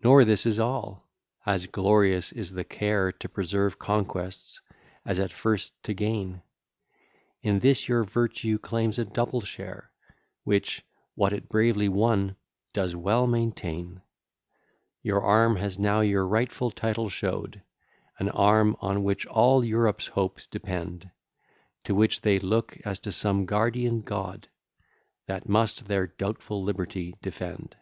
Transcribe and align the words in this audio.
Nor 0.00 0.24
this 0.24 0.46
is 0.46 0.60
all; 0.60 1.08
as 1.44 1.66
glorious 1.66 2.30
is 2.30 2.52
the 2.52 2.62
care 2.62 3.10
To 3.10 3.28
preserve 3.28 3.80
conquests, 3.80 4.60
as 5.04 5.18
at 5.18 5.32
first 5.32 5.72
to 5.82 5.92
gain: 5.92 6.42
In 7.42 7.58
this 7.58 7.88
your 7.88 8.04
virtue 8.04 8.58
claims 8.60 8.96
a 8.96 9.04
double 9.04 9.40
share, 9.40 9.90
Which, 10.44 10.84
what 11.16 11.32
it 11.32 11.48
bravely 11.48 11.88
won, 11.88 12.36
does 12.72 12.94
well 12.94 13.26
maintain. 13.26 14.02
Your 15.02 15.20
arm 15.20 15.56
has 15.56 15.80
now 15.80 16.00
your 16.00 16.28
rightful 16.28 16.70
title 16.70 17.08
show'd, 17.08 17.60
An 18.20 18.28
arm 18.28 18.76
on 18.78 19.02
which 19.02 19.26
all 19.26 19.64
Europe's 19.64 20.06
hopes 20.06 20.46
depend, 20.46 21.10
To 21.82 21.92
which 21.92 22.20
they 22.20 22.38
look 22.38 22.78
as 22.84 23.00
to 23.00 23.10
some 23.10 23.46
guardian 23.46 24.02
God, 24.02 24.46
That 25.26 25.48
must 25.48 25.86
their 25.86 26.06
doubtful 26.06 26.62
liberty 26.62 27.16
defend. 27.20 27.74